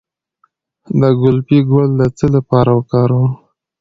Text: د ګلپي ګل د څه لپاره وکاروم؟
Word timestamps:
د 0.99 1.01
ګلپي 1.21 1.59
ګل 1.69 1.89
د 1.99 2.01
څه 2.17 2.25
لپاره 2.35 2.71
وکاروم؟ 2.77 3.29